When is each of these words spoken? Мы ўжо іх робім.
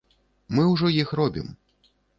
Мы 0.59 0.63
ўжо 0.71 0.91
іх 1.05 1.15
робім. 1.23 1.57